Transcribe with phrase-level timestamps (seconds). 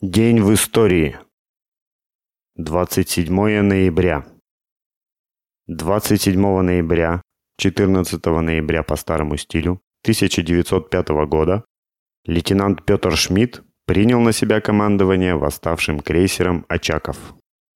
[0.00, 1.16] День в истории.
[2.56, 4.26] 27 ноября.
[5.68, 7.22] 27 ноября,
[7.58, 11.64] 14 ноября по старому стилю 1905 года
[12.26, 17.16] лейтенант Петр Шмидт принял на себя командование восставшим крейсером «Очаков».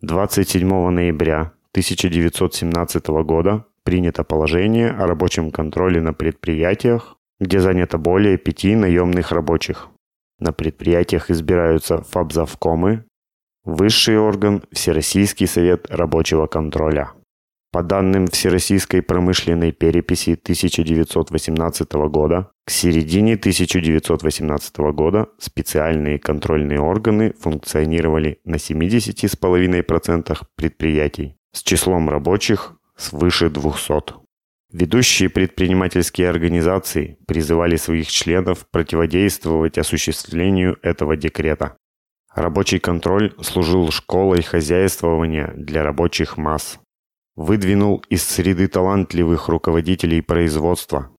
[0.00, 8.74] 27 ноября 1917 года принято положение о рабочем контроле на предприятиях, где занято более пяти
[8.74, 9.90] наемных рабочих.
[10.38, 13.04] На предприятиях избираются фабзавкомы,
[13.64, 17.12] высший орган– Всероссийский совет рабочего контроля.
[17.72, 28.40] По данным Всероссийской промышленной переписи 1918 года, к середине 1918 года специальные контрольные органы функционировали
[28.44, 34.25] на 70,5% предприятий с числом рабочих свыше 200.
[34.78, 41.78] Ведущие предпринимательские организации призывали своих членов противодействовать осуществлению этого декрета.
[42.34, 46.78] Рабочий контроль служил школой хозяйствования для рабочих масс.
[47.36, 51.10] Выдвинул из среды талантливых руководителей производства.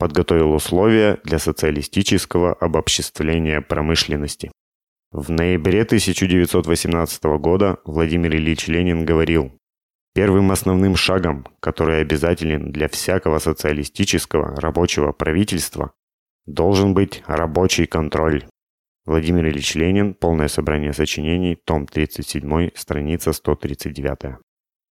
[0.00, 4.50] Подготовил условия для социалистического обобществления промышленности.
[5.12, 9.52] В ноябре 1918 года Владимир Ильич Ленин говорил
[10.16, 15.92] Первым основным шагом, который обязателен для всякого социалистического рабочего правительства,
[16.46, 18.46] должен быть рабочий контроль.
[19.04, 24.38] Владимир Ильич Ленин, полное собрание сочинений, том 37, страница 139.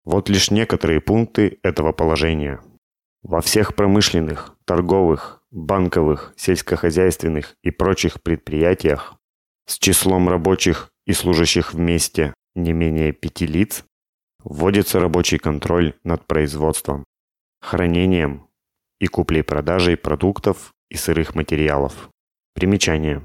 [0.05, 2.61] Вот лишь некоторые пункты этого положения.
[3.23, 9.15] Во всех промышленных, торговых, банковых, сельскохозяйственных и прочих предприятиях
[9.65, 13.87] с числом рабочих и служащих вместе не менее пяти лиц
[14.45, 17.05] Вводится рабочий контроль над производством,
[17.61, 18.47] хранением
[19.01, 22.11] и куплей-продажей продуктов и сырых материалов.
[22.55, 23.23] Примечание.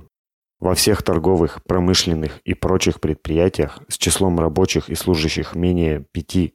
[0.59, 6.53] Во всех торговых, промышленных и прочих предприятиях с числом рабочих и служащих менее пяти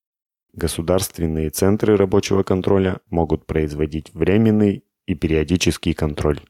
[0.54, 6.40] государственные центры рабочего контроля могут производить временный и периодический контроль.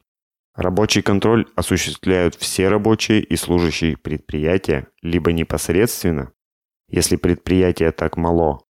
[0.55, 6.31] Рабочий контроль осуществляют все рабочие и служащие предприятия либо непосредственно,
[6.89, 8.61] если предприятие так мало,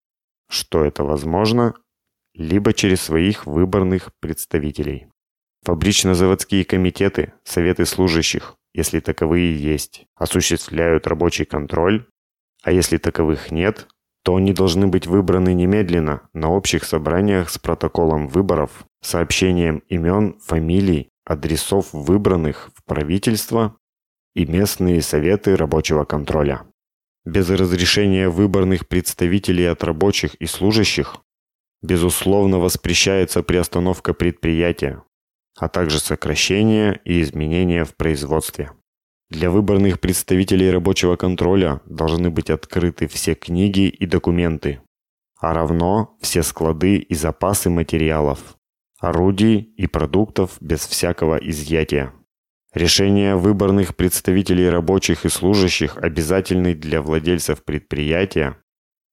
[0.48, 1.74] что это возможно,
[2.34, 5.08] либо через своих выборных представителей.
[5.64, 12.06] Фабрично-заводские комитеты, советы служащих, если таковые есть, осуществляют рабочий контроль,
[12.62, 13.88] а если таковых нет,
[14.24, 21.10] то они должны быть выбраны немедленно на общих собраниях с протоколом выборов, сообщением имен, фамилий,
[21.24, 23.76] адресов выбранных в правительство
[24.34, 26.66] и местные советы рабочего контроля
[27.24, 31.16] без разрешения выборных представителей от рабочих и служащих,
[31.82, 35.02] безусловно воспрещается приостановка предприятия,
[35.58, 38.72] а также сокращение и изменения в производстве.
[39.30, 44.80] Для выборных представителей рабочего контроля должны быть открыты все книги и документы,
[45.40, 48.56] а равно все склады и запасы материалов,
[49.00, 52.12] орудий и продуктов без всякого изъятия.
[52.74, 58.56] Решения выборных представителей рабочих и служащих обязательны для владельцев предприятия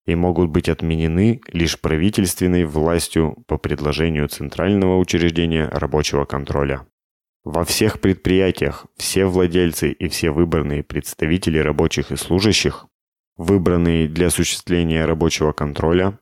[0.08, 6.88] и могут быть отменены лишь правительственной властью по предложению Центрального учреждения рабочего контроля.
[7.44, 12.88] Во всех предприятиях все владельцы и все выбранные представители рабочих и служащих,
[13.38, 16.18] выбранные для осуществления рабочего контроля,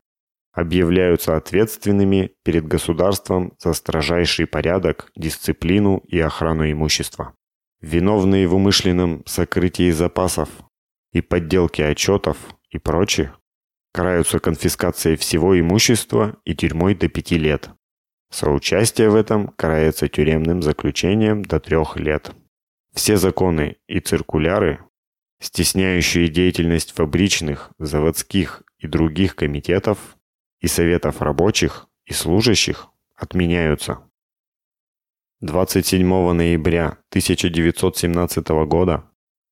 [0.51, 7.33] объявляются ответственными перед государством за строжайший порядок, дисциплину и охрану имущества.
[7.81, 10.49] Виновные в умышленном сокрытии запасов
[11.13, 12.37] и подделке отчетов
[12.69, 13.33] и прочее
[13.93, 17.69] караются конфискацией всего имущества и тюрьмой до пяти лет.
[18.31, 22.31] Соучастие в этом карается тюремным заключением до трех лет.
[22.93, 24.79] Все законы и циркуляры,
[25.41, 30.17] стесняющие деятельность фабричных, заводских и других комитетов,
[30.59, 34.00] и советов рабочих и служащих отменяются.
[35.42, 39.06] 27 ноября 1917 года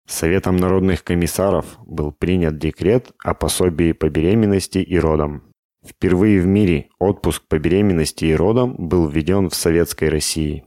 [0.07, 5.53] Советом народных комиссаров был принят декрет о пособии по беременности и родам.
[5.85, 10.65] Впервые в мире отпуск по беременности и родам был введен в Советской России.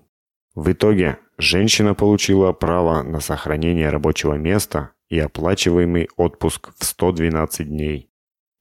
[0.56, 8.10] В итоге женщина получила право на сохранение рабочего места и оплачиваемый отпуск в 112 дней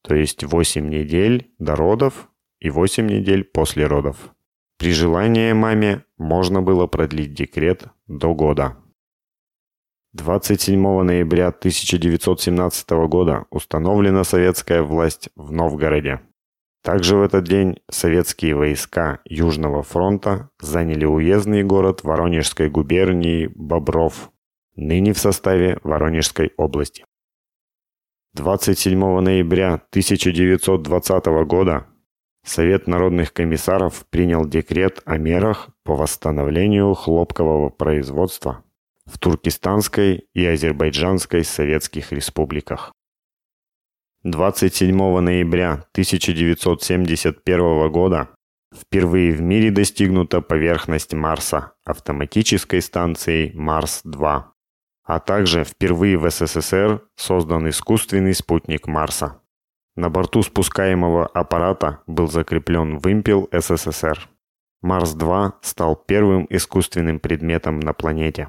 [0.06, 2.28] то есть 8 недель до родов
[2.60, 4.34] и 8 недель после родов.
[4.78, 8.76] При желании маме можно было продлить декрет до года.
[10.12, 16.20] 27 ноября 1917 года установлена советская власть в Новгороде.
[16.82, 24.30] Также в этот день советские войска Южного фронта заняли уездный город Воронежской губернии Бобров.
[24.76, 27.04] ныне в составе Воронежской области.
[28.34, 31.86] 27 ноября 1920 года
[32.44, 38.64] Совет народных комиссаров принял декрет о мерах по восстановлению хлопкового производства
[39.06, 42.92] в Туркестанской и Азербайджанской советских республиках.
[44.24, 48.30] 27 ноября 1971 года
[48.74, 54.53] впервые в мире достигнута поверхность Марса автоматической станцией Марс-2
[55.04, 59.40] а также впервые в СССР создан искусственный спутник Марса.
[59.96, 64.28] На борту спускаемого аппарата был закреплен вымпел СССР.
[64.82, 68.48] Марс-2 стал первым искусственным предметом на планете.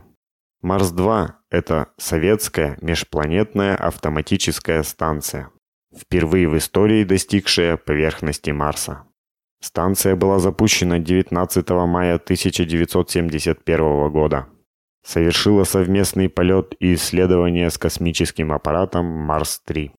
[0.62, 5.52] Марс-2– это советская межпланетная автоматическая станция,
[5.96, 9.04] впервые в истории достигшая поверхности Марса.
[9.62, 14.48] Станция была запущена 19 мая 1971 года
[15.06, 19.92] совершила совместный полет и исследование с космическим аппаратом Марс-3.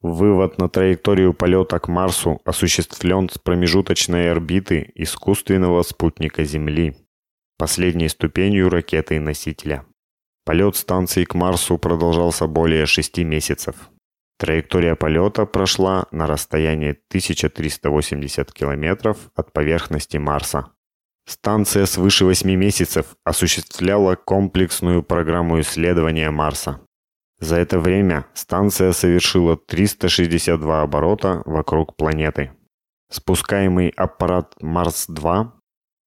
[0.00, 6.94] Вывод на траекторию полета к Марсу осуществлен с промежуточной орбиты искусственного спутника Земли,
[7.58, 9.86] последней ступенью ракеты-носителя.
[10.44, 13.88] Полет станции к Марсу продолжался более шести месяцев.
[14.38, 20.70] Траектория полета прошла на расстоянии 1380 километров от поверхности Марса.
[21.26, 26.80] Станция свыше 8 месяцев осуществляла комплексную программу исследования Марса.
[27.40, 32.52] За это время станция совершила 362 оборота вокруг планеты.
[33.10, 35.50] Спускаемый аппарат Марс-2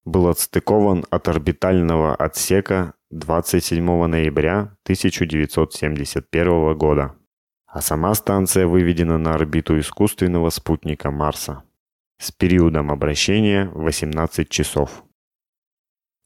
[0.04, 7.14] был отстыкован от орбитального отсека 27 ноября 1971 года,
[7.66, 11.64] а сама станция выведена на орбиту искусственного спутника Марса
[12.20, 15.04] с периодом обращения 18 часов.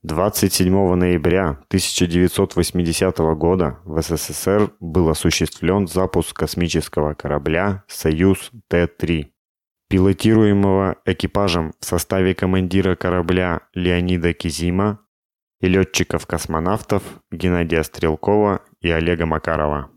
[0.05, 9.29] 27 ноября 1980 года в СССР был осуществлен запуск космического корабля «Союз Т-3»,
[9.89, 14.99] пилотируемого экипажем в составе командира корабля Леонида Кизима
[15.61, 19.93] и летчиков-космонавтов Геннадия Стрелкова и Олега Макарова.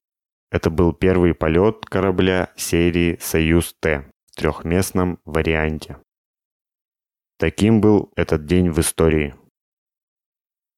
[0.51, 5.97] Это был первый полет корабля серии «Союз-Т» в трехместном варианте.
[7.39, 9.33] Таким был этот день в истории–